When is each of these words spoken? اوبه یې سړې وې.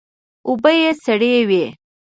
اوبه 0.47 0.71
یې 0.81 0.91
سړې 1.03 1.33
وې. 1.49 1.65